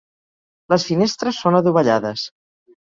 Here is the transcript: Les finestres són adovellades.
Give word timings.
Les 0.73 0.87
finestres 0.87 1.43
són 1.45 1.61
adovellades. 1.61 2.27